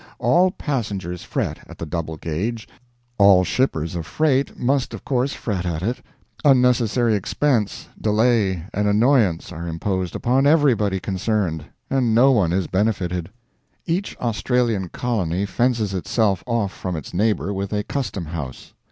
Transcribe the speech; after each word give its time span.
All 0.17 0.49
passengers 0.49 1.21
fret 1.21 1.59
at 1.69 1.77
the 1.77 1.85
double 1.85 2.17
gauge; 2.17 2.67
all 3.19 3.43
shippers 3.43 3.93
of 3.93 4.07
freight 4.07 4.57
must 4.59 4.95
of 4.95 5.05
course 5.05 5.33
fret 5.33 5.63
at 5.63 5.83
it; 5.83 6.01
unnecessary 6.43 7.13
expense, 7.13 7.87
delay, 8.01 8.63
and 8.73 8.87
annoyance 8.87 9.51
are 9.51 9.67
imposed 9.67 10.15
upon 10.15 10.47
everybody 10.47 10.99
concerned, 10.99 11.65
and 11.87 12.15
no 12.15 12.31
one 12.31 12.51
is 12.51 12.65
benefitted. 12.65 13.29
Each 13.85 14.17
Australian 14.17 14.89
colony 14.89 15.45
fences 15.45 15.93
itself 15.93 16.43
off 16.47 16.73
from 16.73 16.95
its 16.95 17.13
neighbor 17.13 17.53
with 17.53 17.71
a 17.71 17.83
custom 17.83 18.25
house. 18.25 18.73